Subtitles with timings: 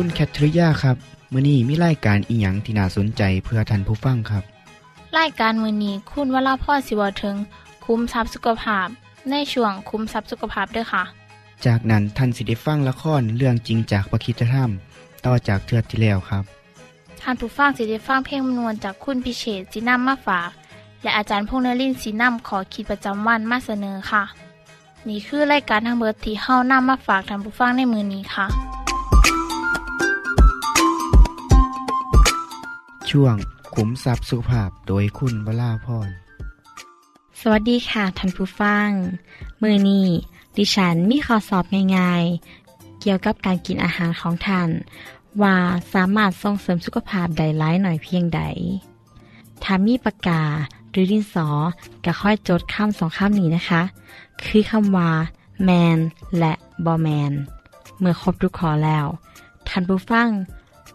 [0.00, 0.96] คุณแคทริยาครับ
[1.32, 4.44] มื้อนี้มีรายการอีหยังที่น่าสนใจเพื่อท่านผู้ฟังครับ
[5.18, 7.36] รายการมือนี้คุณวราพ่อสิวถึง
[7.84, 8.88] คุ้มทรัพย์สุขภาพ
[9.30, 11.04] ในช่วงคุ้มทรัพย์สุขภาพด้วยค่ะ
[11.66, 14.70] จากนั้นท่านสิได้ฟังละครเรื่องจริงจากประคีตธรรม
[15.26, 16.44] ต่อจากเทือกที่แล้วครับ
[17.20, 20.50] ท่านผู้ฟังสิได้ฟังเพลงมนวนจากคุณพิเชษจีนัมมาฝาก
[21.02, 24.24] และอาจารย์พงษ์นรินทร์สีนัมขอขีดประจำวันมาเสนอค่ะ
[25.08, 28.46] นี่คือรายการทางเบอร์ที่เฮานํมาฝากท่านผู้ฟังในมือนี้ค่ะ
[33.10, 33.34] ช่วง
[33.74, 36.08] ขุมทรัพย์สุขภาพโดยคุณวราพร
[37.40, 38.88] สวัสดีค่ะท่านผู้ฟัง
[39.62, 40.08] มือนี้
[40.56, 41.64] ดิฉันมีข้อสอบ
[41.96, 44.68] ง่ายๆ เกี่ยวกับการกินอาหารของท่าน
[45.42, 45.56] ว่า
[45.92, 48.40] สามารถส่งเสริมสุขภาพได้หลายหน่อยเพียงใด
[49.62, 50.42] ถ้ามีปากกา
[50.90, 51.48] หรือดินสอ
[52.04, 53.82] ก็ค่อยจดคำสองคำนี้นะคะ
[54.44, 55.10] คือคำว่า
[55.64, 55.98] แมน
[56.38, 56.52] และ
[56.84, 57.32] บอแมน
[57.98, 59.06] เมื่อครบทุกข้อแล้ว
[59.68, 60.28] ท่านผู้ฟัง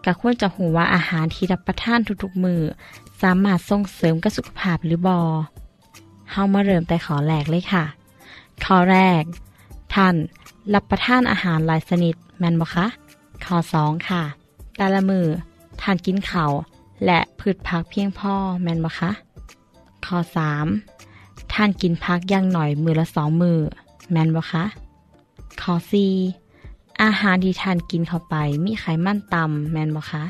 [0.04, 2.60] ก็ควรจะหูว่าอาหารที่รับประทานทุกๆมือ
[3.22, 5.20] สามารถส่งเสริมกับสุขภาพหรือบอ
[6.30, 7.84] เฮามาเริ่มแต่ขอแรกเลยค่ะ
[8.64, 9.22] ข้อแรก
[9.94, 10.14] ท่าน
[10.74, 12.86] รับประทานอาหารหลายชนิดแมนบ่คะ
[13.44, 14.22] ข้อสองค่ะ
[14.76, 15.26] แต่ละมือ
[15.80, 16.44] ท่านกินเข้า
[17.06, 19.10] และพืชผักเพียงพอแมนบ่คะ
[20.06, 20.66] ข้อสาม
[21.52, 23.58] ท่านกินพักอย่างหน่อยมือละสองมือ
[24.10, 24.64] แมนบ่คะ
[25.62, 26.12] ข้อสี่
[27.02, 30.24] อาหารที่ทานกินเข้าไป มีไขมันต่ำแมนบ่คะ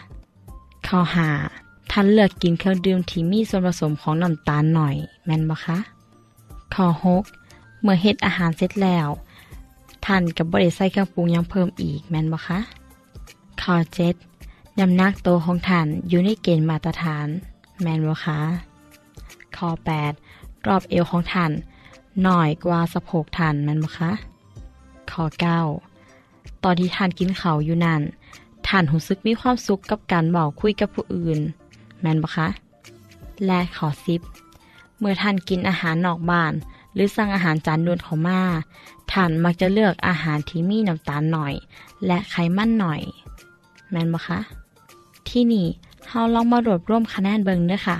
[0.86, 1.30] ข้อหา
[1.90, 4.96] ท่านเลือกกินเครื่องดื่มที่มีส่วนผสมของน้ำตาลหน่อย
[5.26, 5.78] แมนบ่คะ
[6.74, 6.86] ข้อ
[7.34, 9.08] 6เมื่อเฮ็ดอาหารเสร็จแล้ว
[10.04, 12.58] ท่านกับบริใส่เครื่องปรุงยังเพิ่มอีกแมนบ่คะ
[13.62, 13.74] ข้อ
[14.28, 17.26] 7น้ำหนักโตวของท่านอยู่ในเกณฑ์มาตรฐาน
[17.82, 18.38] แมนบ่คะ
[19.56, 19.68] ข้อ
[20.18, 21.50] 8รอบเอวของท่าน
[22.26, 24.10] น้อยกว่าสะโพกท่านแมนบ่คะ
[25.10, 25.91] ข้อ9
[26.64, 28.02] ตอนที่ท่านกินเขาอยู่นั่น
[28.66, 31.38] ท่านรู้สึกมีความสุขกับการเบาคุยกับผู้อื่น
[32.00, 32.48] แม่นบ่คะ
[33.46, 34.20] และขอสิบ
[34.98, 36.52] เมื่อท่านกินอาหารนอกบ้าน
[36.94, 38.42] หรือสั่งอาหารจานด่วนเขามา
[39.12, 41.54] ท่านมักจะเลือกอาหารที่มีน้ำตาลหน่อย
[42.06, 43.00] และไขมันหน่อย
[43.90, 44.38] แม่นบ่คะ
[45.28, 45.66] ที่นี่
[46.08, 47.98] เฮาลองมารวบรวมคะแนนเบิงเด้อค่ะ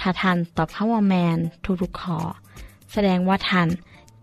[0.00, 1.38] ถ้าท่านตอบคำว่าแมน
[1.82, 2.18] ทุกๆขอ
[2.92, 3.68] แสดงว่าท่าน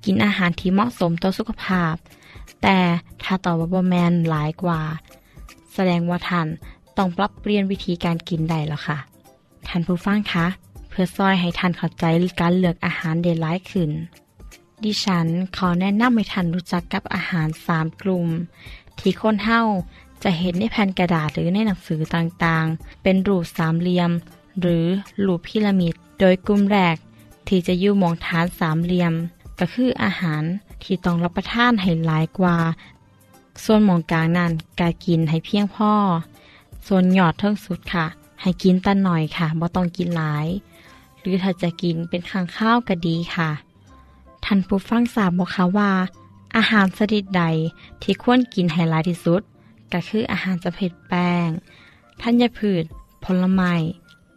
[0.05, 1.93] กินอาหารที่เหมาะสมต่อสุขภาพ
[2.63, 2.77] แต่
[3.23, 4.81] ถ้าตอบว่าบ่แมนหลายกว่า
[5.73, 6.47] แสดงว่าท่าน
[6.97, 8.97] ต้องปรับเปลี่ยนวิธีการกินได้แล้วค่ะ
[9.67, 10.47] ท่านผู้ฟังคะ
[10.89, 12.03] เพื่อซอยให้ท่านเข้าใจ
[12.39, 13.91] การเลือกอาหารได้หลายขึ้น
[14.83, 18.27] ดิฉันขอแนะนำให้ท่านรู้จักกับอาหารสามกลุ่ม
[18.99, 19.61] ที่คนเฮา
[20.23, 24.11] จะเห็นในแผ่นกระดาษหรือในหนังสือต่างๆ เป็นรูปสามเหลี่ยม
[24.59, 24.85] หรือ
[25.25, 26.95] รูปพีระมิด โดยกลุ่มแรก
[27.47, 29.13] ที่จะอยู่มองฐานสามเหลี่ยม
[29.59, 30.43] ก็คืออาหาร
[30.83, 32.57] ที่ต้องรับประทานให้หลายกว่า
[33.63, 35.93] ส่วนหมองกลางนั้นกากินให้เพียงพอ
[36.87, 38.05] ส่วนหยอดเทิงสุดค่ะ
[38.41, 40.47] ให้กินแต่หน่อยค่ะบ่ต้องกินหลาย
[41.19, 43.49] หรือถ้าจะกินเป็นข้างข้าวก็ดีค่ะ
[44.45, 45.91] ท่านผู้ฟังทราบบอกคะว่า
[46.57, 47.43] อาหารชนิดใด
[48.01, 49.41] ที่ควรกินให้หลายที่สุด
[49.93, 51.47] ก็คืออาหารจะเผ็ดแป้ง
[52.21, 52.83] ธัญพืช
[53.23, 53.73] ผลไม้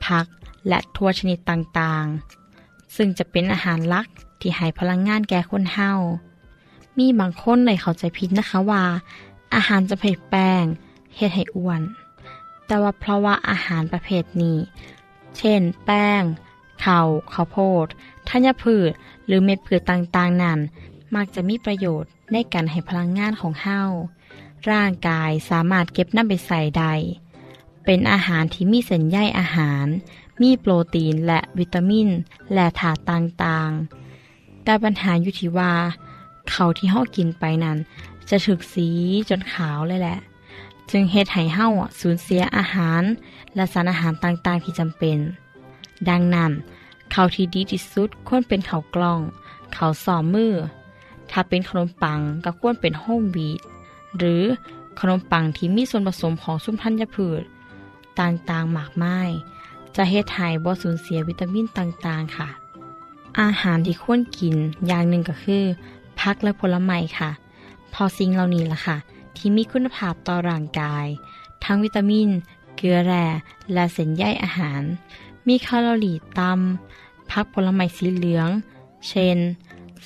[0.04, 0.26] ผัก
[0.68, 4.06] และถั่วชนิดต่างๆ ซึ่งจะเป็นอาหารลัก
[4.40, 5.92] ที่ให้พลังงานแก่คนเฮา
[6.98, 8.82] มีบางคนเลยเข้าใจผิดนะคะว่า
[9.54, 10.64] อาหารจะเผ็ดแป้ง
[11.16, 11.80] เฮ็ดให้อ้วน
[12.66, 14.58] แต่ว่าเพราะว่าอาหารประเภทนี้
[15.36, 16.22] เช่น แป้ง
[16.84, 17.86] ข้าวข้าวโพด
[18.28, 18.90] ธัญพืช
[19.26, 20.58] หรือเม็ดพืชต่างๆ นั้น
[21.14, 23.82] มักจะมีประโยชน์ในการให้พลังงานของเฮา
[24.70, 26.92] ร่างกายสามารถเก็บน้ำไปใส่ได้
[27.84, 29.86] เป็นอาหารที่มีเส้นใยอาหาร
[30.42, 32.08] มีโปรตีนและวิตามิน
[32.54, 35.74] และถาต่างๆ แต่ปัญหาอยู่ที่ว่า
[36.48, 37.78] เขาวที่เฮากินไปนั้น
[38.28, 38.88] จะถึกสี
[39.28, 40.18] จนขาวเลยแหละ
[40.90, 41.68] จึงเฮ็ดให้เฮา
[42.00, 43.02] สูญเสียอาหาร
[43.54, 45.18] และสารอาหารต่างๆที่จำเป็น
[46.08, 46.52] ดังนั้น
[47.14, 49.20] ข้าวที่ดีที่สุดควรเป็นข้าวกล้อง
[49.76, 50.54] ข้าวสอมมือ
[51.30, 53.60] ถ้าเป็นขนมปังก็ควรเป็นโฮมวีด
[54.18, 54.42] หรือ
[55.00, 57.42] ขนมปังที่มีส่วนผสมของสุมธัญพืช
[58.20, 59.30] ต่างๆมากมาย
[59.96, 62.48] จะเฮ็ดให้บ่สูญเสียวิตามินต่างๆค่ะ
[63.40, 64.54] อาหารที่ควรกิน
[64.86, 65.64] อย่างหนึ่งก็คือ
[66.20, 67.30] ผักและผลไม้ค่ะ
[67.92, 68.96] พอสิ่งเหล่านี้ล่ะค่ะ
[69.36, 71.06] ที่มีคุณภาพต่อร่างกาย
[71.64, 72.28] ทั้งวิตามิน
[72.76, 73.26] เกลือแร่
[73.72, 74.82] และเส้นใยอาหาร
[75.48, 78.48] มีแคลอรี่ต่ำผักผลไม้สีเหลือง
[79.08, 79.38] เช่น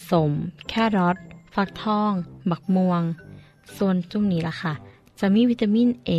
[0.08, 0.32] สม
[0.68, 1.16] แครอท
[1.54, 2.12] ฟักทอง
[2.50, 3.02] บักม่วง
[3.76, 4.74] ส่วนจุ่มนี้ล่ะค่ะ
[5.20, 6.10] จะมีวิตามิน A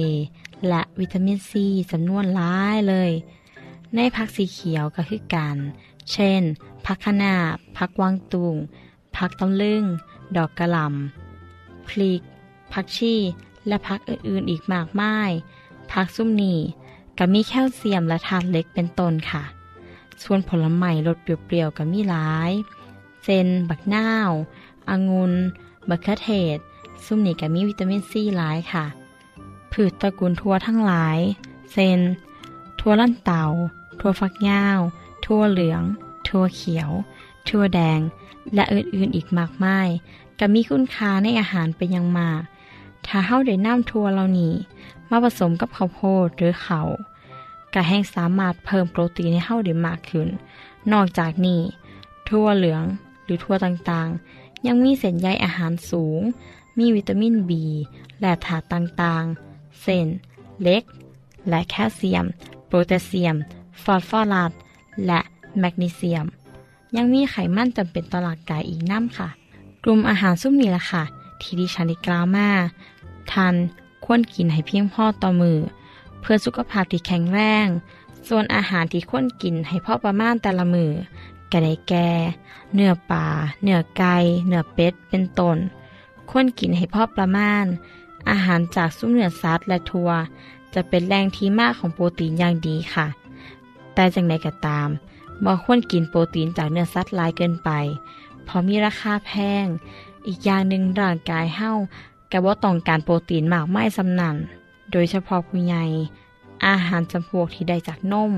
[0.67, 3.11] และวิตามินซีจำนวนหลายเลย
[3.95, 5.57] ในผักสีเขียวก็คือกัน
[6.11, 6.41] เช่น
[6.85, 7.33] ผักคะน้า
[7.77, 8.55] ผักวางตุง
[9.17, 9.83] ผักตำลึง
[10.37, 12.21] ดอกกระหล่ำพริก
[12.73, 13.15] ผักชี
[13.67, 15.31] และผักอื่นๆอีกมากมาย
[15.91, 16.59] ผักซุ่มนี้
[17.17, 19.43] ก็มีแคลเซียมและธาตุเหล็กเป็นต้นค่ะ
[20.23, 22.51] ส่วนผลไม้รสเปรี้ยวๆก็มีหลาย
[23.23, 24.31] เช่นบักนาว
[24.89, 25.33] องุ่น
[25.89, 26.57] บักเขือเทศ
[27.05, 28.85] ซุ่มนี้ก็มีวิตามินซีหลายค่ะ
[29.71, 31.17] พืชตระกูลทั่วทั้งหลาย
[31.71, 31.99] เช่น
[32.79, 33.43] ทั่วลั่นเตา
[33.99, 34.79] ทั่วฟักยาว
[35.25, 35.81] ทั่วเหลือง
[36.27, 36.89] ทั่วเขียว
[37.49, 37.99] ทั่วแดง
[38.53, 39.89] และอื่นๆอีกมากมาย
[40.39, 42.41] ก็มีคุณค่าในอาหารเป็นอย่างมาก
[43.05, 44.53] ถ้าเฮาได้น้ำทั่วเหล่านี้
[45.09, 46.87] มาผสมกับข้าวโพดหรือเขาว
[47.73, 50.27] ก็แห้งสามารถเพิ่มโปรตีนให้เฮาได้มากขึ้น
[50.91, 51.61] นอกจากนี้
[52.29, 52.83] ทั่วเหลือง
[53.23, 56.21] หรือทั่วต่างๆ ยังมีเส้นใยอาหารสูง
[56.77, 57.51] มีวิตามิน B
[58.21, 60.07] และถาตุต่างๆเช่น
[60.63, 60.83] เล็ก
[61.49, 62.25] และแคลเซียม
[62.67, 63.35] โพแทสเซียม
[63.83, 64.51] ฟอสฟอรัส
[65.07, 65.19] และ
[65.59, 66.25] แมกนีเซียม
[66.95, 69.29] ยังมีไขมันจำเป็นต่อร่างกายอีกน้ำค่ะ
[69.83, 71.03] กลุ่มอาหารซุ้มนี้ละค่ะ
[71.41, 72.49] ที่ดิฉันได้กล่าวมา
[73.31, 73.53] ทาน
[74.05, 75.57] ควรกินให้เพียงพอต่อมือ
[76.21, 77.67] เพื่อสุขภาพที่แข็งแรง
[78.27, 80.91] ส่วนอาหารที่ควรกินให้พอประมาณแต่ละมือ
[81.51, 82.09] ก็ได้แก่
[82.73, 83.25] เนื้อปลา
[83.63, 84.15] เนื้อไก่
[84.47, 85.57] เนื้อเป็ดเป็นต้น
[86.29, 87.65] ควรกินให้พอประมาณ
[88.29, 90.09] อาหารจากซุ้มเนื้อสัตว์และทัว
[90.73, 93.07] จะเป็นแรงที่มากของโปรตีนอย่างดีค่ะ
[93.93, 94.89] แต่จังใดก็ตาม
[95.43, 97.69] บ่ควรกินโปรตีนจากเนื้อสัตว์ลายเกินไป
[98.45, 99.31] เพราะมีราคาแพ
[99.63, 99.65] ง
[100.27, 101.71] อีกอย่างหนึ่งร่างกายเฮา
[102.31, 104.35] ก็บ่ต้องการโปรตีนมากไม่สำนัน
[104.91, 105.83] โดยเฉพาะผู้ใหญ่
[106.65, 108.31] อาหารจำพวกที่ได้จากนม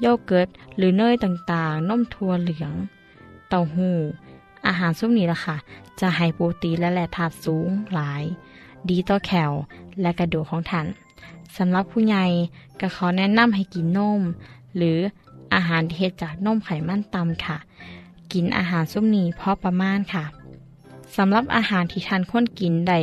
[0.00, 2.72] โยเกิร์ต หรือเนยต่างๆ นมถั่วเหลือง
[3.48, 3.96] เต้าหู้
[4.66, 5.56] อาหารซุ่มนี้ล่ะค่ะ
[6.00, 8.22] จะให้โปรตีนและแร่ธาตุสูงหลาย
[8.88, 9.52] ดีต่อแคล
[10.00, 10.86] และกระดูกของท่าน
[11.56, 12.24] สำหรับผู้ใหญ่
[12.80, 14.20] ก็ขอแนะนำให้กินนม
[14.76, 14.98] หรือ
[15.54, 17.56] อาหารทีเฮ็ดจากนมไขมันต่ำค่ะ
[18.32, 20.24] กินอาหารซุ่มนี้พอประมาณค่ะ
[21.16, 22.98] สำหรับอาหารที่ทานควรกินได้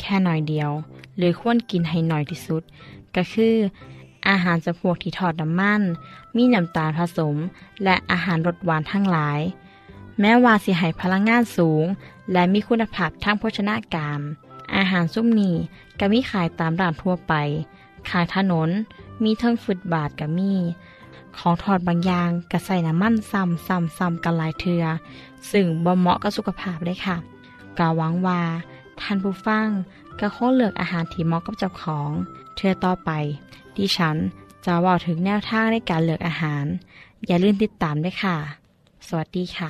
[0.00, 0.70] แค่หน่อยเดียว
[1.16, 2.62] หรือควรกินให้หน่อยที่สุด
[3.16, 3.54] ก็คือ
[4.28, 5.82] อาหารจำพวกที่ทอดน้ำมัน
[6.36, 7.36] มีน้ำตาลผสม
[7.84, 9.40] และอาหารรสหวานทั้งหลาย
[10.20, 11.84] แม้ว่าสิให้พลังงานสูง
[12.32, 14.20] และมีคุณภาพทางโภชนาการ
[14.76, 15.56] อาหารซุ่มนี้
[15.98, 17.34] ก็มีขายตามร้านทั่วไป
[18.10, 18.68] ขายถนน
[19.24, 20.52] มีเทิงฟุตบาทก็มี
[21.38, 24.84] ของทอดบางอย่างก็ใส่น้ำมันซ้ำซ้ำซ้ำกันหลายเทือ
[25.50, 27.16] ซึ่งบ่เหมาะกับสุขภาพเลยค่ะ
[27.78, 28.40] กาหวังว่า
[29.00, 29.68] ท่านผู้ฟัง
[30.20, 32.10] ก็คงเลือกอาหารที่เหมาะกับเจ้าของ
[32.56, 33.10] เทือต่อไป
[33.76, 34.16] ดิฉัน
[34.64, 36.64] จะว่าถึงแนวทางในการเลือกอาหาร
[37.26, 38.36] อย่าลืมติดตามด้วยค่ะ
[39.08, 39.68] สวัสดีค่ะ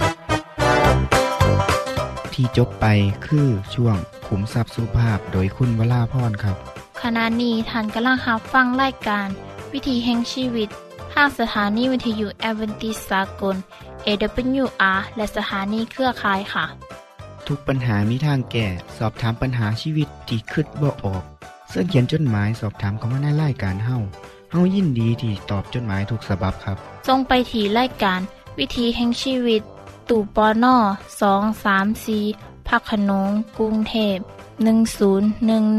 [2.32, 2.86] ที่จบไป
[3.26, 6.56] คือช่วงขุมทรัพย์สุภาพโดยคุณวราพรครับ
[7.02, 9.26] ขณะนี้ท่านกำลังรับฟังรายการ
[9.72, 10.68] วิถีแห่งชีวิต
[11.14, 13.56] ทางสถานีวิทยุแอเวนติสากล
[14.06, 16.64] AWR และสถานีเครือข่ายค่ะ
[17.46, 18.66] ทุกปัญหามีทางแก้
[18.98, 21.22] สอบถามปัญหาชีวิตที่คิดบ่ออก
[21.68, 23.96] เสื้อเขียนจดหมายสอบถามเขามาในรายการเฮา
[24.50, 26.76] เฮายินดีที่ตอบจดหมายถูกสาบบครับ
[27.08, 28.20] ทรงไปถีรายการ
[28.58, 29.62] วิถีแห่งชีวิต
[30.08, 30.76] ตู่ปอน่อ
[31.20, 32.18] สองสามสี
[32.68, 34.16] พักขนงกรุงเทพ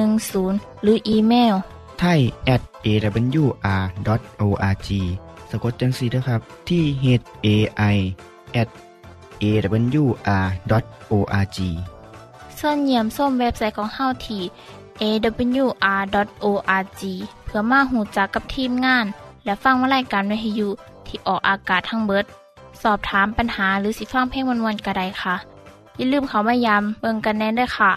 [0.01, 1.55] 10110 หรืออีเมล
[1.99, 2.19] ไทย
[2.53, 4.89] at awr.org
[5.49, 7.05] สะกดจังสีนะครับ ที่ h
[7.45, 7.47] a
[7.95, 7.97] i
[8.61, 8.69] at
[9.43, 11.57] awr.org
[12.59, 14.43] ส่วนเยี่ยมส้มเว็บไซต์ของเฮาที่
[15.01, 17.01] awr.org
[17.45, 19.05] เพื่อมาหูจักกับทีมงาน
[19.45, 20.69] และฟังวารายการวิทยุ
[21.07, 22.25] ที่ออกอากาศทั้งเบิด
[22.83, 25.35] สอบถามปัญหาหรือสิฟังเพลงวันๆกระไดค่ะ
[25.97, 27.91] อย่าลืมเขามายามเบิงกันแน่นด้วยค่ะ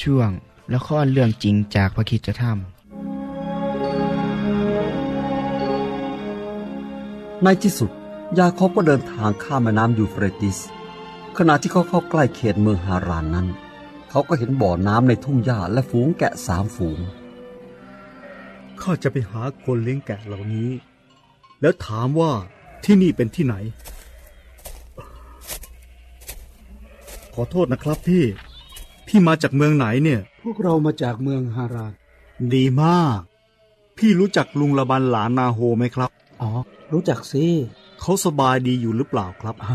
[0.00, 0.30] ช่วง
[0.74, 2.44] ละครเรื่องจริงจากพระคริดจะท
[7.44, 7.90] ในที่สุด
[8.38, 10.58] ยาโคบก็เดินทางข้ามแม่น้ำยูเฟรติส
[11.36, 13.48] ขณะที่เขาเข้าใกล้เขตเมืองฮารานนั้น
[14.10, 16.98] เขาก็เห็นบ่อน้ำในทุ่งหญ้าและฝูงแกะสามฝูง
[18.80, 20.70] ข้าจะไปหาคนเลี้ยงแกะเหล่านี้
[21.60, 22.32] แล้วถามว่า
[22.84, 23.54] ที่นี่เป็นที่ไหน
[27.34, 28.24] ขอโทษนะครับพี่
[29.06, 31.86] พี่มาจากเมืองไหนเนี่ย พวกเรามาจากเมืองฮารา
[32.54, 33.20] ดีมาก
[33.98, 36.10] พี่รู้จักลุงละบันหลานนาโฮไหมครับ
[36.42, 36.50] อ๋อ
[36.92, 37.44] รู้จักสิ
[38.00, 39.74] เขาสบายดีอยู่หรือเปล่าครับอะ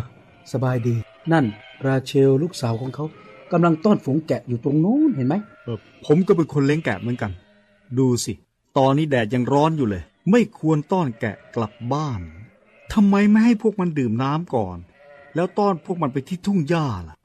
[0.54, 0.96] สบายดี
[1.32, 1.46] นั่น
[1.86, 3.06] ราเชลลูกสาวของเขา
[3.52, 7.32] กำลังต้อนฝูงแกะอยู่ตรงนู้นเห็นไหมเออผมก็เป็นคนเลี้ยงแกะเหมือนกัน
[7.98, 8.34] ดูสิ
[8.78, 12.22] ตอนนี้แดดยังร้อนอยู่เลย ไม่ควรต้อนแกะกลับบ้าน
[12.94, 14.78] ทำไมไม่ให้พวกมันดื่มน้ำก่อน
[15.36, 17.16] แล้วต้อนพวกมันไปที่ทุ่งหญ้าล่ะ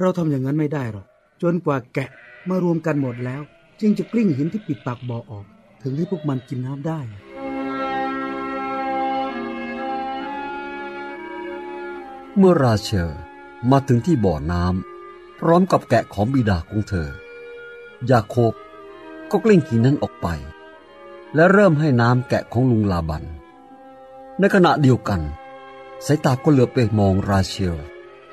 [0.00, 1.06] เราทำอย่างนั้นไม่ได้หรอก
[1.42, 2.10] จนกว่าแกะ
[2.48, 3.42] มารวมกันหมดแล้ว
[3.80, 5.44] จึงจะกลิ้งหินที่ปิดปากบ่อออก
[5.82, 7.00] ถึงให้พวกมันกินน้ำได้
[12.36, 13.10] เมื่อราเชล
[13.70, 17.08] มาถึงที่บ่อน้ำพร้อมกับแกะของบิดาของเธอ
[18.10, 18.52] ยาโคบ
[19.30, 20.26] ก็กลิ้งหินนั้นออกไป
[21.34, 23.24] และเริ่มให้น้ำแกะของลุงลาบัน
[24.38, 25.20] ในขณะเดียวกัน
[26.06, 27.76] สายตาก็เหลือไปมองราเชล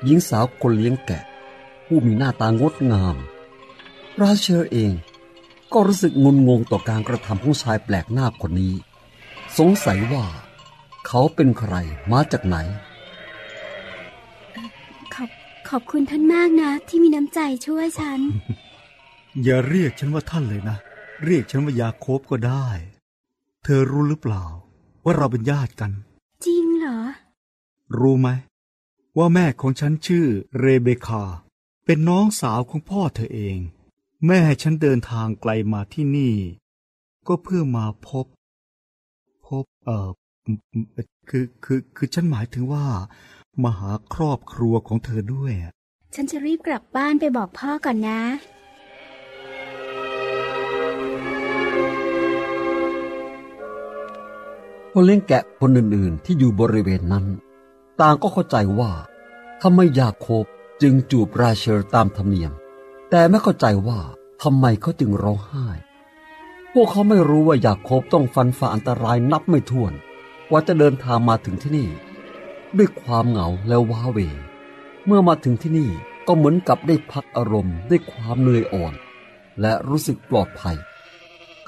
[0.04, 1.22] หญิงสาวคนเลี้ยงแกะ
[1.86, 3.16] ผู้มีหน้าตางดงาม
[4.20, 4.92] ราเชลเอง
[5.72, 8.74] ก็รู้สึกงุนงงต่อการกระทำของชายแปลกหน้าคนนี้
[9.58, 10.24] สงสัยว่า
[11.06, 11.74] เขาเป็นใคร
[12.12, 12.56] มาจากไหน
[15.68, 18.20] ขอบคุณท่านมากนะ ที่มีน้ำใจช่วยฉัน
[19.42, 20.76] อย่าเรียกฉันว่าท่านเลยนะ
[21.24, 22.68] เรียกฉันว่ายาโคบก็ได้
[23.64, 24.44] เธอรู้หรือเปล่า
[25.04, 25.92] ว่าเราเป็นญาติกัน
[26.44, 26.98] จริงเหรอ
[27.98, 28.28] รู้ไหม
[29.18, 30.26] ว่าแม่ของฉันชื่อ
[30.58, 31.22] เรเบคา
[31.84, 33.58] เป็นน้องสาวของพ่อเธอเอง
[34.26, 36.34] แม่ให้ฉันเดินทางไกลมาที่นี่
[37.26, 38.26] ก็เพื่อมาพบ
[39.46, 40.08] พบเอ่อ
[40.46, 40.84] อืมอืม
[41.28, 42.84] คือคือคือฉันหมายถึงว่า
[43.64, 45.72] มาหาครอบครัวของเธอด้วยอะ
[46.14, 48.20] ฉันจะรีบกลับบ้านไปบอกพ่อก่อนนะ
[54.92, 57.26] คนเลี้ยงแกะคนอื่นๆ ที่อยู่บริเวณนั้น
[58.00, 58.92] ต่างก็เข้าใจว่า
[59.62, 60.44] ทำไมยาโคบ
[60.82, 62.52] จึงจูบราเชลตามธรรมเนียม
[63.10, 64.00] แต่ไม่เข้าใจว่า
[64.42, 65.66] ทำไมเขาจึงร้องไห้
[66.72, 69.92] พวกเขาไม่รู้ว่ายาโคบต้องฟันฝ่าอันตรายนับไม่ถ้วน
[70.48, 71.88] กว่าจะเดินทางมาถึงที่นี่
[72.76, 74.18] ด้วยความเหงาและว้าเว
[75.06, 75.90] เมื่อมาถึงที่นี่
[76.26, 78.94] ก็เหมือนกับได้พักอารมณ์ด้วยความเหนื่อยอ่อน
[79.60, 80.76] และรู้สึกปลอดภัย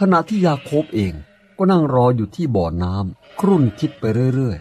[0.01, 1.13] ขณะที่ยาโคบเอง
[1.59, 4.05] ก็นั่งรออยู่ที่บ่อน้ำครุ่นคิดไป
[4.35, 4.59] เรื่อย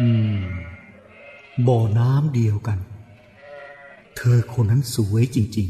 [0.00, 0.08] อื
[0.40, 0.42] ม
[1.68, 2.78] บ่อน้ำเดียวกัน
[4.16, 5.68] เธอคนนั้นสวยจริง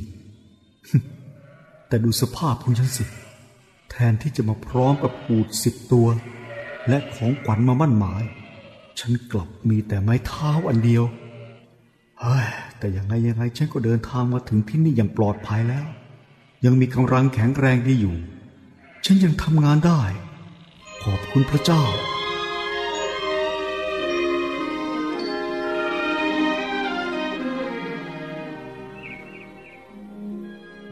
[0.73, 3.05] ๆ แต่ดูสภาพของฉันสิ
[3.91, 6.07] แทนที่จะมาพร้อมกับปูดสิบตัว
[6.89, 8.23] และของขวัญมามั่นหมาย
[8.99, 11.05] ฉันกลับมีแต่ไม้เท้าอันเดียว
[12.21, 12.47] เฮ้ย
[12.79, 15.87] แต่ยังไงยังไงฉันก็เดินทางมาถึงที่นี่อย่างปลอดภัยแล้ว
[16.65, 18.17] ยังมีกำลังแข็งแรงดีอยู่
[19.05, 20.01] ฉันยังทำงานได้
[21.05, 21.83] ขอบคุณพระเจ้า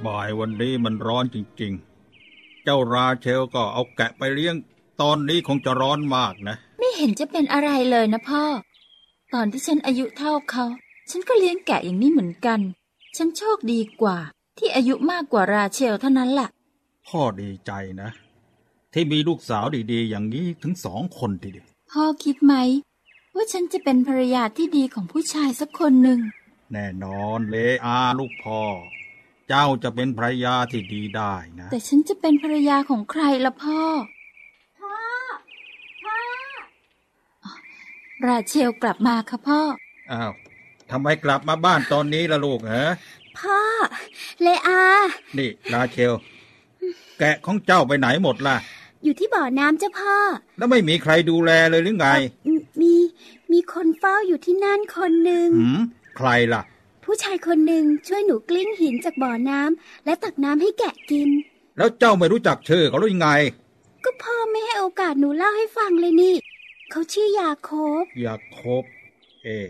[0.07, 1.73] บ่ายวันนี้มันร้อนจริง
[2.19, 4.55] ๆ เจ้าราเชลก็เอาแกะไปเลี้ยง
[5.01, 6.57] ตอนนี้คงจะร้อนมากนะ
[7.03, 8.45] ห็นจะเป็นอะไรเลยนะพ่อ
[9.35, 10.65] ตอนที่ฉันอายุเท่าเขา
[11.11, 12.61] ฉันก็เลี้ยงแกะอย่างนี้เหมือนกัน
[13.17, 14.19] ฉันโชคดีกว่า
[14.59, 16.49] ที่อายุมากกว่าราเชลเท่านั้นแหละ
[17.09, 18.11] พ่อดีใจนะ
[18.93, 22.55] ที่มีลูกสาวดีๆ อย่างนี้ถึงสองคนทีเดียวพ่อคิดไหม
[23.35, 26.21] ว่าฉันจะเป็นภรรยาที่ดีของผู้ชายสักคนหนึ่ง
[26.73, 28.63] แน่นอนเลอาลูกพ่อ
[29.49, 33.81] เจ้าจะเป็นภรรยาที่ดีได้นะ แต่ฉันจะเป็นภรรยาของใครล่ะพ่อ
[34.81, 34.95] พ่อ
[36.05, 36.15] พ่
[37.51, 37.53] อ
[38.27, 39.61] ราเชลกลับมาค่ะพ่อ
[40.13, 40.33] อ้าว
[40.91, 42.89] ทำไมกลับมาบ้านตอนนี้ล่ะลูกเหรอ
[43.39, 43.59] พ่อ
[44.43, 44.83] เลอา
[45.39, 46.13] นี่ ราเชล
[47.19, 48.57] แกะของเจ้าไปไหนหมดล่ะ
[49.05, 50.15] อยู่ที่บ่อน้ำเจ้าพ่อ
[50.59, 52.09] แล้วไม่มีใครดูแลเลยหรือไง
[52.45, 52.95] เอ่อมี
[53.53, 55.81] มีคนเฝ้าอยู่ที่นั่นคนหนึ่งหืม
[56.17, 56.63] ใครล่ะ
[57.05, 61.29] ผู้ชายคนหนึ่งช่วยหนูกลิ้งหินจากบ่อน้ำและตักน้ำให้แกะกิน
[61.77, 63.31] แล้วเจ้าไม่รู้จักชื่อเขาหรือยังไง
[64.05, 66.35] ก็พ่อไม่ให้โอกาสหนูเล่าให้ฟังเลยนี่
[66.95, 67.71] เขาชื่อยาโค
[68.03, 68.85] บ ยาโคบ
[69.45, 69.69] เอะ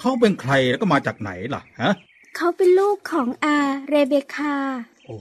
[0.00, 1.92] เขาเป็นใครแล้วก็มาจากไหนล่ะฮะ
[2.36, 3.56] เขาเป็นลูกของอา
[3.88, 4.54] เรเบคา
[5.06, 5.18] โอ้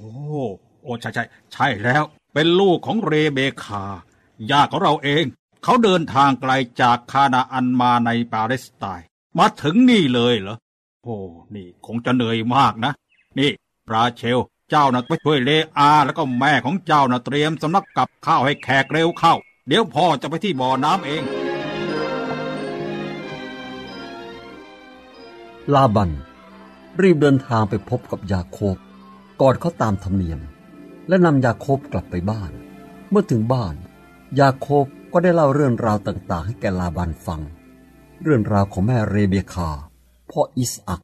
[0.83, 1.23] โอ้ใช่ใช่
[1.53, 3.83] ใช่แล้ว เป็นลูกของเรเบคา
[4.51, 5.23] ญาติของเราเอง
[5.63, 9.07] เขาเดินทางไกลจากคานาอันมาในปาเลสไตน์
[9.39, 10.57] มาถึงนี่เลยเหรอ
[11.03, 11.15] โอ้
[11.55, 12.91] นี่คงจะเหนื่อยมากนะ
[13.39, 13.49] นี่
[13.91, 19.35] ราเชล เจ้านะไปช่วยเลอา แล้วก็แม่ของเจ้านะเตรียมสำนักกับข้าวให้แขกเร็วเข้า
[19.67, 26.09] เดี๋ยวพ่อจะไปที่บ่อน้ำเองๆลาบัน
[27.01, 28.77] รีบเดินทางไปพบกับยาโคบ
[29.41, 30.39] กอดเขาตามธรรมเนียม
[31.07, 32.51] และนำยาโคบกลับไปบ้าน
[33.09, 33.75] เมื่อถึงบ้าน
[34.39, 37.41] ยาโคบก็ได้เล่าเรื่องราวต่างๆ ให้แกลาบันฟัง
[38.23, 39.69] เรื่องราวของแม่เรเบคา
[40.31, 41.01] พ่ออิสอัก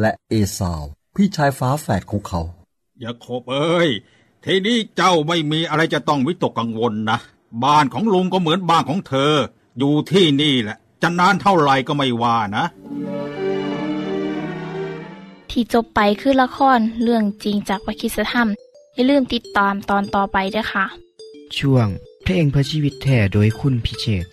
[0.00, 0.82] และเอสาว
[1.16, 2.40] พี่ชายฟ้าแฝดของเขา
[3.04, 3.88] ยาโคบเอ้ย
[4.44, 7.18] ทีนี้เจ้าไม่มีอะไรจะต้องวิตกกังวลนะ
[7.64, 9.32] บ้านของลุงก็เหมือนบ้านของเธอ
[9.78, 12.64] อยู่ที่นี่แหละ จะนานเท่าไหร่ก็ไม่ว่านะ
[15.50, 18.48] ที่จบไปคือละครเรื่องจริงจากวิคิสธรรม
[18.94, 20.86] อย่าลืมติดตามตอนต่อไปด้วยค่ะ
[21.58, 21.86] ช่วง
[22.22, 24.24] เพลงเพื่อชีวิตแท้โดยคุณพิเชษ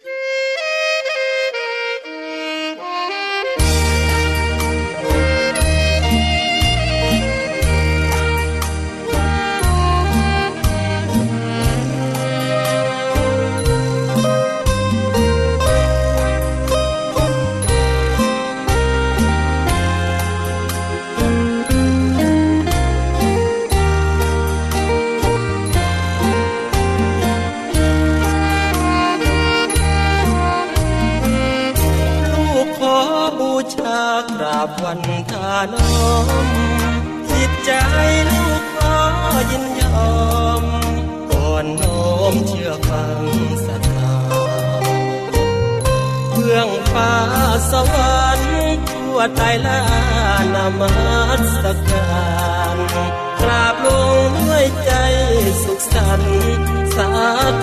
[47.72, 48.56] สวรรค์
[48.90, 49.82] ทั่วไตลา
[50.56, 50.94] นามั
[51.62, 52.10] สกา
[52.76, 52.78] ร
[53.42, 53.88] กราบล
[54.28, 54.92] งด้วยใจ
[55.64, 56.38] สุขสันต์
[56.96, 57.10] สา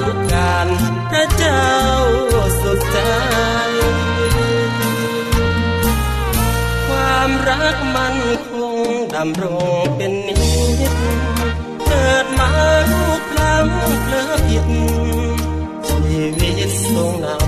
[0.01, 0.69] ธุการ
[1.11, 1.69] พระเจ้า
[2.61, 2.99] สุดใจ
[6.87, 8.17] ความรักมัน
[8.49, 9.45] คงดำร
[9.83, 10.35] งเป็นนิ
[10.93, 10.95] จ
[11.87, 12.51] เกิดมา
[12.91, 13.67] ลูกพลัง
[14.03, 14.67] เพลอผิด
[15.89, 17.42] ชีวิตทรงนำ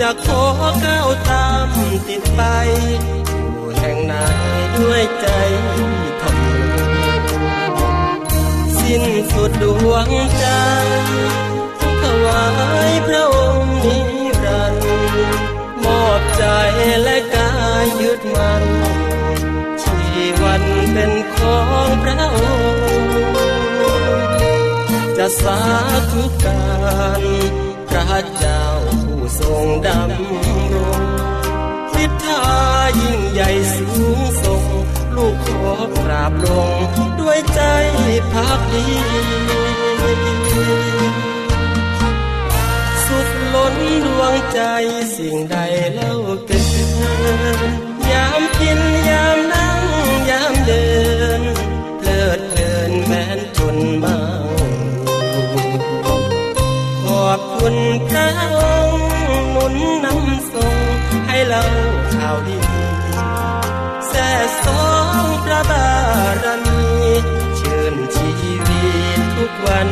[0.00, 0.42] จะขอ
[0.84, 1.68] ก้าวตาม
[2.08, 2.40] ติดไป
[3.26, 4.14] อยู่แห่งไหน
[4.76, 5.26] ด้วยใจ
[6.20, 10.08] ทำสิ้นสุดดวง
[10.38, 10.46] ใจ
[12.00, 12.46] ถวา
[12.88, 13.98] ยพระองค์นิ
[14.44, 14.88] รันดร์
[15.84, 16.44] มอบใจ
[17.02, 18.64] และกายยึดมัน
[19.82, 19.98] ชี
[20.42, 22.38] วันเป็นของพระอ
[22.74, 22.84] งค์
[25.16, 25.60] จะสา
[26.10, 26.62] ธุกา
[27.20, 27.22] ร
[27.88, 28.64] พระเจ้า
[29.64, 30.22] งดำร
[30.98, 31.02] ง
[31.92, 32.42] ทิศทา
[33.00, 34.64] ยิ่งใหญ่สูงส่ง
[35.16, 36.70] ลูกขอกราบลง
[37.20, 37.60] ด้วยใจ
[38.32, 38.86] พักดี
[43.06, 43.74] สุขล้น
[44.06, 44.60] ดวงใจ
[45.16, 45.56] สิ่งใด
[45.94, 46.12] เล่า
[46.46, 46.60] เกิ
[47.56, 47.60] น
[48.12, 49.82] ยามกินยามนั่ง
[50.30, 50.86] ยามเดิ
[51.40, 51.42] น
[51.98, 54.18] เพลิดเพลินแม้นจนมา
[57.04, 57.76] ขอบคุณ
[58.08, 58.28] พระ
[65.70, 65.86] บา
[66.44, 66.82] รมี
[67.56, 68.30] เชิญชี
[68.66, 68.84] วิ
[69.16, 69.88] ตทุกวัน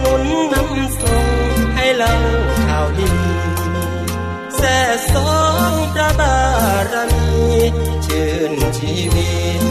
[0.00, 1.26] หนุนนำส่ง
[1.74, 2.12] ให้เรา
[2.66, 3.12] ข่าวดี
[4.56, 4.78] แส่
[5.12, 5.34] สอ
[5.70, 6.38] งพระบา
[6.92, 7.30] รมี
[8.06, 9.62] ชื่นชีวิต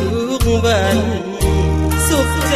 [0.43, 0.97] ทุกวัน
[2.07, 2.55] สุขใจ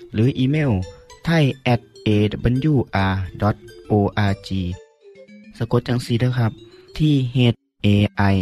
[0.13, 0.71] หรืออีเมล
[1.25, 1.43] ไทย
[1.73, 3.39] at awr.org
[5.57, 6.51] สะกดจังสีนะครับ
[6.97, 7.37] ที่ h
[7.85, 7.87] a
[8.33, 8.35] i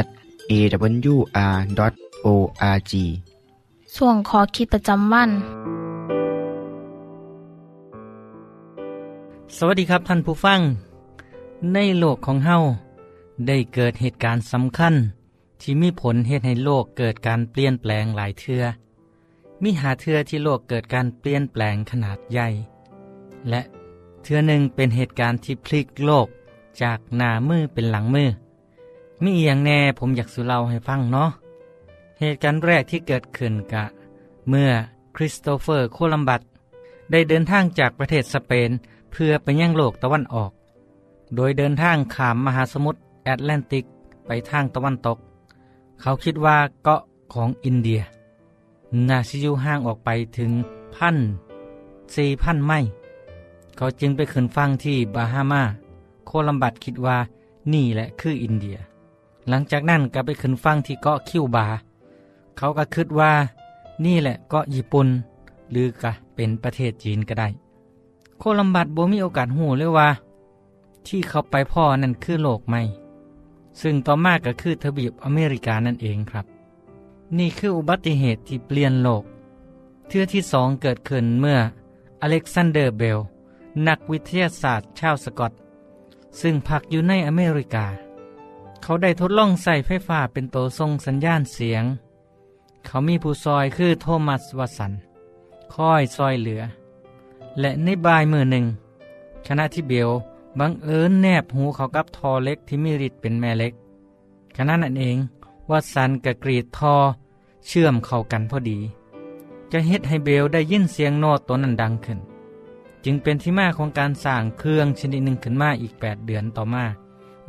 [0.00, 0.08] at
[0.50, 1.72] awr.org
[3.96, 5.30] ส่วนขอคิดประจำวัน
[9.56, 10.60] สวัสดีครับท่านผู้ฟัง
[11.74, 12.56] ในโลกของเฮา
[13.46, 14.94] ได้เกิดเหตุการณ์สำคัญ
[15.60, 18.62] ที่มีผลเหตุให้โลกเกิดการเปลี่ยนแปลงหลายเทือ
[19.62, 22.48] มีหาเทือที่โลกเกิดการเปลี่ยนแปลงขนาดใหญ่
[23.48, 23.62] และ
[24.22, 26.26] เทือหนึ่งเป็นเหตุการณ์ที่พลิกโลก
[26.82, 28.30] จากหน้ามือเป็นหลังมือ
[29.22, 31.30] มีอย่างแน่ผมอยากสุเล่าให้ฟังเนาะ
[32.20, 33.84] เหตุการณ์แรกที่เกิดขึ้นกะ
[34.48, 34.70] เมื่อ
[35.16, 36.42] คริสโตเฟอร์โคลัมบัส
[37.10, 38.70] ได้เดินทางจากประเทศสเปน
[39.12, 40.52] เพื่อไปยังโลกตะวันออก
[41.34, 43.84] โดยเดินทางขามมหาสมุทรแอตแลนติก
[44.26, 45.18] ไปทางตะวันตก
[46.00, 48.00] เขาคิดว่าเกาะของอินเดีย
[49.08, 50.50] นาสิยูห่างออกไปถึง
[50.96, 51.16] พัน
[52.16, 52.90] สี่พันไมล์
[53.76, 55.62] เขาจึงไปขึ้นฟังที่บาฮามา
[56.26, 57.16] โคลัมบัสคิดว่า
[57.72, 58.76] นี่แหละคืออินเดีย
[59.48, 61.66] หลังจากนั้นก็ไปขึ้นฟังที่เกาะคิวบา
[62.56, 63.32] เขาก็คิดว่า
[64.04, 65.08] นี่แหละเกาะญี่ปุ่น
[65.70, 67.48] หรือกะเป็นประเทศจีนก็ได้
[68.38, 70.08] โคลัมบัสบ่มีโอกาสฮู้เลยว่า
[71.06, 72.80] ที่เขาไปพ้อนั่นคือโลกใหม่
[73.80, 76.46] ซึ่งต่อมาก็คือทวีปอเมริกานั่นเองครับ
[77.38, 79.24] นี่คืออุบัติเหตุที่เปลี่ยนโลก
[80.06, 81.58] เทือที่สองเกิดขึ้นเมื่อ
[82.22, 83.18] อเล็กซานเดอร์เบล
[83.86, 85.52] นักวิทยาศาสตร์ชาวสกอต
[86.40, 87.86] ซึ่งพักอยู่ในอเมริกา
[88.82, 91.84] เขาได้ทดลองใช้ไฟฟ้าเป็นตัวส่งสัญญาณเสียง
[92.84, 94.92] เขามีผู้ซอยคือโทมัสวัสัน
[95.74, 96.62] คอยซอยเหลือ
[97.60, 98.64] และในบายมือหนึ่ง
[99.46, 100.10] ขณะที่เบล
[100.58, 103.72] บังเอิญแนบหูเขากับทอเล็กที่มีฤทธิ์เป็นแม่เล็ก
[104.56, 105.16] ขณะนั้นเอง
[105.70, 106.94] วัสันกระกรีดทอ
[107.66, 108.78] เชื่อมเข้ากันพอดี
[109.72, 112.18] จะเฮ็ดให้เบลได้ยินเสียงโน้ตตัวนั้นดังขึ้น
[113.04, 116.84] จึงเป็นที่มาของการสร้างเครื่องชนิดหนึ่งขึ้นมาอีก 8 เดือนต่อมา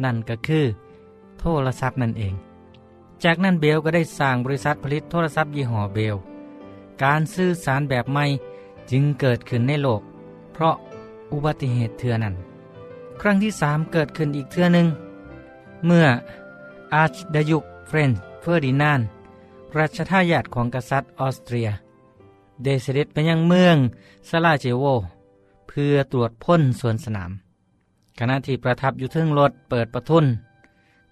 [0.03, 0.65] นั่นก็คือ
[1.39, 2.33] โทรศัพท์นั่นเอง
[3.23, 6.15] จากนั้นเบลก็ได้สร้างบริษัทผลิตโทรศัพท์ยี่ห้อเบล
[7.03, 8.25] การสื่อสารแบบใหม่
[8.91, 10.01] จึงเกิดขึ้นในโลก
[10.53, 10.75] เพราะ
[11.31, 12.35] อุบัติเหตุเทื่อนั้น
[13.21, 14.87] ครั้งที่สามเกิดขึ้นอีกเทือหนึ่ง
[15.85, 16.05] เมื่อ
[16.93, 19.01] อาร์ชดยุกฟรานซ์เฟอร์ดินานด์
[19.79, 21.69] รัชทายาทของกษัตริย์ออสเตรีย
[22.63, 23.77] ได้เสด็จไปยังเมือง
[24.29, 24.85] ซาราเจโว
[25.67, 27.31] เพื่อตรวจพลสวนสนาม
[28.19, 30.25] ขณะที่ประทับอยู่ทึ่งรถเปิดประทุน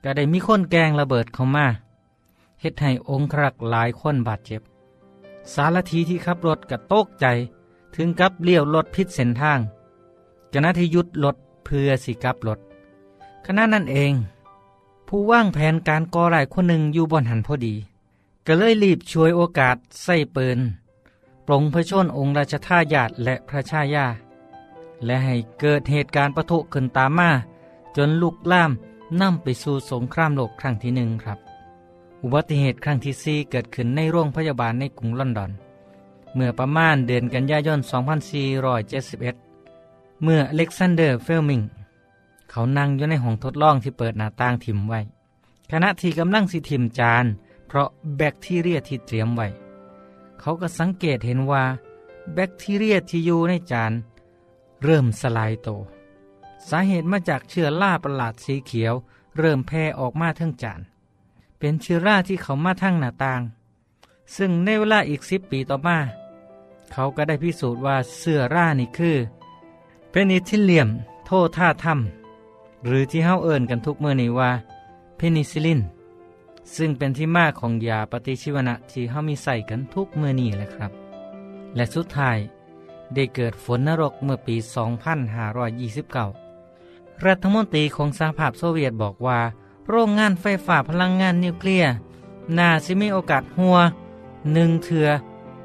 [0.03, 1.65] ก็ได้มีคนแกงระเบิดเข้ามา
[2.61, 4.61] เฮ็ดให้องครักษ์หลายคนบาดเจ็บ
[5.53, 7.25] สารทีที่ขับรถกระโตกใจ
[7.95, 9.59] ถึงกับเลี้ยวรถพิษเส้นทาง
[10.53, 12.59] ขณะที่หยุดรถเพื่อสิกลับรถ
[13.45, 14.13] ขณะนั้นเอง
[15.07, 17.75] ผู้ว่างแผนการก่อร้ายคนหนึ่งอยู่บนหันพอดี
[18.47, 20.59] ก็เลยรีบช่วยโอกาสใส่ปืน
[21.45, 24.07] ปลงพระชนองค์ราชทายาทและพระชายา
[25.05, 27.29] และให้เกิดเหตุการณ์ปะทุขึ้นตามมา
[27.95, 28.71] จนลุกล่าม
[29.21, 31.39] นำไปสู่สงครามโลกครั้งที่หนึ่งครับ
[32.23, 35.51] อุบัติเหตุครั้งที่สี่เกิดขึ้นในโรงพยาบาลในกรุงลอนดอน
[36.35, 37.79] เมื่อประมาณเดือนกันยายน
[38.61, 41.61] 2471 เมื่ออเล็กซานเดอร์เฟลมิง
[42.49, 44.99] เขานั่งอยู่ในห้องทดลองที่เปิดหน้าต่างถิ่มไว้
[45.71, 47.25] ขณะที่กำลังสิถิ่มจาน
[47.73, 49.47] เพราะแบคทีเรียที่เตรียมไว้
[50.39, 51.63] เขาก็สังเกตเห็นว่า
[52.33, 53.91] แบคทีเรียที่อยู่ในจาน
[54.83, 55.69] เริ่มสลายตัว
[56.69, 58.93] สาเหตุมาจากเชื้อราประหลาดสีเขียว
[59.37, 60.81] เริ่มแพร่ออกมาทั้งจาน
[61.59, 63.41] เป็นเชื้อราที่เข้ามาทางหน้าต่าง
[64.35, 65.97] ซึ่งในเวลาอีกสิบปีต่อมา
[66.91, 69.17] เขาก็ได้พิสูจน์ว่าเชื้อรานี่คือ
[70.09, 70.89] Penicillium
[71.25, 74.51] notatum หรือที่เฮาเอิ้นกันทุกเมื่อนี้ว่า
[75.15, 75.81] เพนิซิลลิน
[76.75, 80.91] ซึ่งเป็นที่มาของยาปฏิชีวนะที่เฮามีใส่กันทุกเมื่อนี้แหละครับ
[81.75, 82.37] และสุดท้าย
[83.13, 84.55] ได้เกิดฝนนรกเมื่อปี
[86.29, 89.39] 2529 รัฐมนตรีของสหภาพโซเวียตบอกว่า
[89.89, 91.91] โรงงานไฟฟ้าพลังงานนิวเคลียร์
[92.57, 93.77] น่าสิมีโอกาสหัว
[94.53, 95.07] หนึ่งเทือ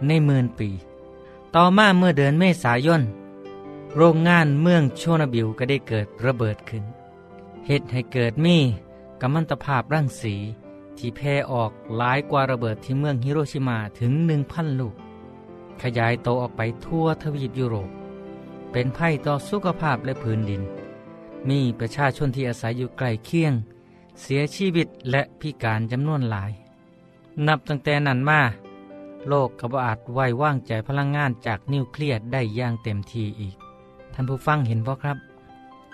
[0.06, 0.70] ในหมื่นปี
[1.54, 3.02] ต่อมาเมื่อเดือนเมษายน
[3.96, 6.84] โรงงานเมืองโชนาบิลก็ได้เกิดระเบิดขึ้น
[7.66, 8.56] เหตุให้เกิดมี
[9.20, 10.34] กัมมันตภาพรังสี
[10.98, 14.94] ที่แพร่ออกหลายกว่าระเบิดที่เมืองฮิโรชิมาถึงหนึ่งพันลูก
[15.82, 17.90] ขยายโตออกไปทั่วทวีปยุโรป
[18.72, 20.62] เป็นภัยต่อสุขภาพและพื้นดิน
[21.48, 23.52] มีประชาชนที่อาศัยอยู่ใกล้เคียง
[24.22, 26.50] เสียชีวิตและพิการจำนวนหลาย
[27.46, 28.40] นับตั้งแต่นั้นมา
[29.28, 33.56] โลกก็บ่อาจไว้ว่างใจพลังงานจากนิวเคลียร์ได้อย่างเต็มทีอีก
[34.14, 35.18] ท่านผู้ฟังเห็นบ่ครับ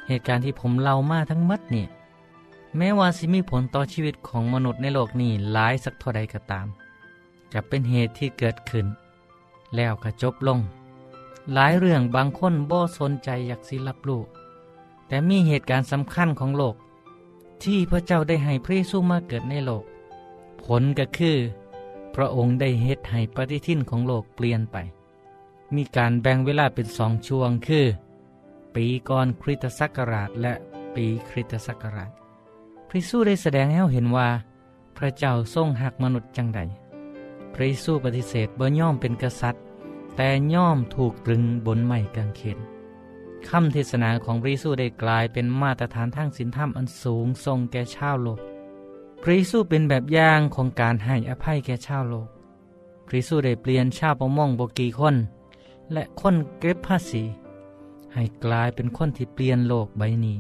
[0.08, 1.88] เหตุการณ์ที่ผมเล่ามาทั้งหมดเนี่ย
[2.76, 6.66] แม้ว่าสิมีผลต่อชีวิตของมนุษย์ในโลกนี้หลายสักเท่าใดก็ตาม
[7.52, 8.86] จะเป็นเหตุที่เกิดขึ้น
[9.76, 10.58] แล้วก็จบลง
[11.52, 14.22] หลายเรื่องบางคนบ่สนใจอยากสิรับรู้
[15.06, 16.76] แต่มีเหตุการณ์สำคัญของโลก
[17.62, 19.84] ที่พระเจ้าได้ให้พระเยซูมาเกิดในโลก
[20.64, 21.36] ผลก็คือ
[22.14, 24.76] พระองค์ได้เฮ็ดให้ปฏิทินของโลกเปลี่ยนไป
[25.74, 27.86] มีการแบ่งเวลาเป็นสองช่วงคือ
[28.74, 30.52] ปีก่อนคริสตศักราชและ
[30.94, 32.12] ปีคริสตศักราช
[32.92, 34.28] ระเยซูได้แสดงให้เราเห็นว่า
[34.96, 36.60] พระเจ้าทรงหักมนุษย์จังใด
[37.54, 39.62] พระเยซูปฏิเสธบ่ย่อมเป็นกษัตริย์
[40.16, 42.58] แต่ย่อมถูกตรึงบนไม้กางเขน
[43.48, 48.40] คำเทศนาของพระเยซูได้กลายเป็นมาตรฐานทางศีลธรรมอันสูงทรงแก่ชาวโลก
[49.22, 52.28] พระเยซูเป็นแบบอย่างของการให้อภัยแก่ชาวโลก
[53.06, 55.16] พระเยซูได้เปลี่ยนชาวประมงบกีคน
[55.92, 57.22] และคนเก็บภาษี
[58.14, 60.38] ให้กลายเป็นคนที่เปลี่ยนโลกใบนี้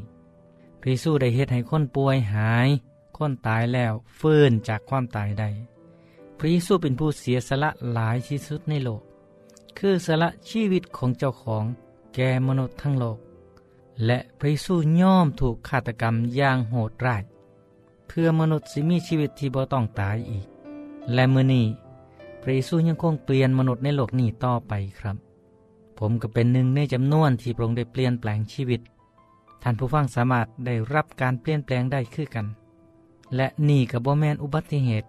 [0.82, 2.68] พระเยซูได้เฮ็ดให้คนป่วยหาย
[3.16, 5.48] คนตายแล้วฟื้นจากความตายได้
[6.38, 9.02] พระเยซูเป็นผู้เสียสละหลายที่สุดในโลก
[9.78, 11.64] คือสละชีวิตของเจ้าของ
[12.14, 13.18] แก่มนุษย์ทั้งโลก
[14.06, 17.22] และพระเยซูย่อมถูกฆาตกรรมอย่างโหดร้าย
[18.08, 20.46] เพื่อมนุษย์สิมีชีวิตที่บ่ต้องตายอีก
[21.14, 21.66] และมือนี้
[22.42, 25.16] พระเยซูยังคงเปลี่ยนมนุษย์ในโลกนี้ต่อไปครับ
[25.98, 28.80] ผมก็เป็นหนึ่งในจำนวนที่พระองค์ได้เปลี่ยนแปลงชีวิต
[29.62, 32.46] ท่านผู้ฟังสามารถได้รับการเปลี่ยนแปลงได้คือกัน
[33.36, 35.08] และนี่กับบ่แมนอุบัติเหตุ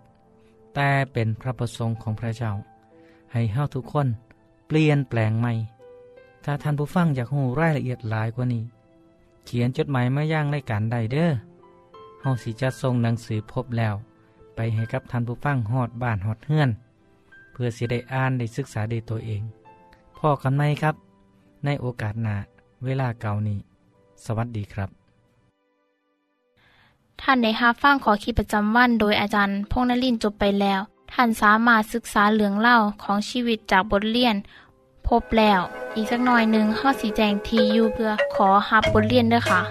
[0.75, 2.51] แต่เป็นพระประสงค์ของพระเจ้า
[3.31, 4.07] ให้เฮาทุกคน
[4.67, 5.53] เปลี่ยนแปลงใหม่
[6.45, 8.63] ถ้าท่านผู้ฟังอยากรู้รายละเอียดหลายกว่านี้
[9.45, 11.31] เขียนจดหมายมาย่างในการใดเด้อ
[12.21, 13.95] เฮาสิจะส่งหนังสือพบแล้ว
[14.55, 16.69] ไปให้กับท่านผู้ฟังฮอดบ้านฮอดเฮือน
[17.51, 19.41] เพื่อสิได้อ่านได้ศึกษาได้ตัวเอง
[20.17, 20.95] พ่อกันไหมครับ
[21.65, 22.35] ในโอกาสหน้า
[22.85, 23.59] เวลาเก่านี้
[24.25, 24.89] สวัสดีครับ
[27.21, 30.79] ท่านได้รับฟังขอคิดประจำวัน โดยอาจารย์พงษ์นรินทร์จบไปแล้ว
[31.13, 34.35] ท่านสามารถศึกษาเรื่องเล่าของชีวิตจากบทเรียน
[35.07, 35.61] พบแล้ว
[35.95, 39.61] อีกสักหน่อยหนึ่งข้อสีแจงทียูเพื่อขอฮับบทเรียนด้วยค่ะ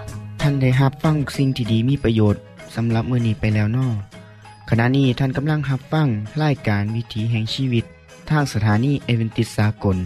[0.41, 2.41] ท่านได้รับฟังสิ่งที่ดีมีประโยชน์
[2.75, 3.87] สำหรับมื้อนี้ไปแล้วนอ
[4.69, 6.07] ขณะนี้ท่านกำลังรับฟัง
[6.43, 7.85] รายการวิถีแห่งชีวิต
[8.29, 9.97] ทางสถานีเอเวนติสากล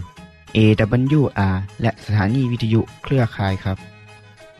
[0.56, 3.97] AWR และสถานีวิทยุเครือข่ายครับ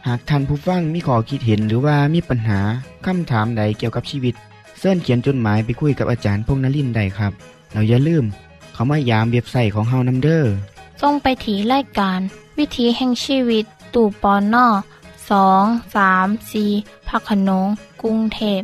[0.08, 2.60] หากท่านผู้ฟังมีข้อคิดเห็นหรือว่ามีปัญหา
[3.06, 4.34] คำถามใดเกี่ยวกับชีวิต
[4.78, 7.32] เสินเขียนจดหมายไปคุยกับอาจารย์พงษ์นรินทร์ได้ครับ
[7.72, 8.24] เราอย่าลืม
[8.72, 10.44] เขามายามเว็บไซต์ของเฮานํเด้อ
[11.02, 12.20] ส่งไปถีรายการ
[12.58, 14.66] วิถีแห่งชีวิต ตู่ปอนนอ
[15.30, 15.64] สอง
[15.96, 16.64] สามสี
[17.08, 17.66] พักขนง
[18.02, 18.60] กรุงเทพ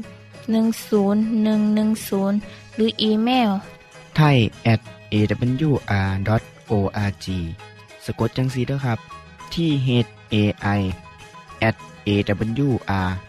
[0.77, 3.51] 10110 หรืออีเมล
[4.17, 4.37] ไทย
[4.73, 4.81] at
[5.15, 6.17] awr.org
[8.05, 8.99] สะกดจังสีเด้อครับ
[9.55, 9.89] ที่ h
[10.35, 10.37] a
[10.79, 10.83] i
[11.67, 11.75] at
[12.09, 13.21] awr.org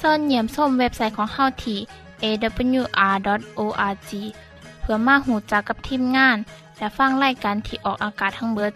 [0.00, 1.78] ส่วนเหยี่ยมส้มเว็บไซต์ของเฮาที่
[2.22, 4.10] awr.org
[4.80, 6.36] เพื่อมาหูจักกับทีมงาน
[6.78, 8.72] และฟังไล่กันที่ออกอากาศทั้งเบิด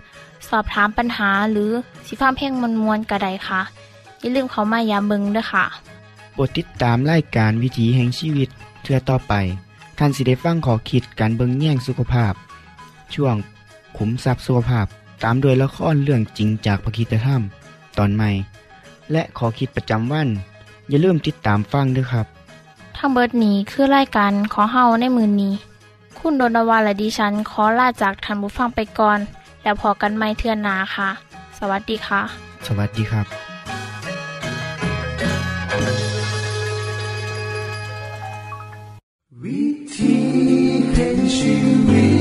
[0.49, 1.71] สอบถามปัญหาหรือ
[2.07, 3.61] สิฟ้าเพลงมวลมวลกระไดค่ะ
[4.21, 5.65] อย่าลืมเขามายามเบิงด้วยค่ะ
[6.35, 8.49] โปรดติดตามรายการวิถีแห่งชีวิต
[8.83, 9.35] เทือต่อไป
[9.99, 12.33] ท่านสิได้ฟังขอคิดการเบิงแย่งสุขภาพ
[13.15, 13.35] ช่วง
[13.97, 14.87] ขุมทรัพย์สุขภาพ
[15.23, 17.43] ตามด้วยละครเรื่องจริงจากพระคีตธรรม
[17.99, 18.31] ตอนใหม่
[19.13, 20.29] และขอคิดประจำวัน
[20.89, 22.27] อย่าลืมติดตามฟังด้วยครับ
[22.97, 25.55] ทั้งเบิดนี้คือไล่กันขอเฮาในมือนนี้
[26.19, 29.19] คุณโดนวาและดิฉันขอลาจากทันบุฟังไปก่อน
[29.63, 31.09] แล้วพอกันไม่เทื่อนนาค่ะ
[31.59, 32.21] สวัสดีค่ะ
[32.67, 33.27] สวัสดีครับ
[39.43, 39.63] วิ
[39.95, 40.17] ธี
[40.93, 41.55] แห่งชี
[41.89, 42.12] วิต